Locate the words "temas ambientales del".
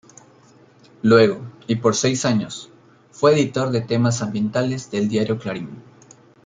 3.81-5.07